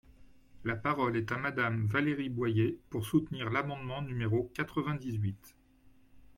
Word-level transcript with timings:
La 0.63 0.75
parole 0.75 1.15
est 1.15 1.31
à 1.31 1.37
Madame 1.37 1.85
Valérie 1.85 2.29
Boyer, 2.29 2.79
pour 2.89 3.05
soutenir 3.05 3.51
l’amendement 3.51 4.01
numéro 4.01 4.49
quatre-vingt-dix-huit. 4.55 5.55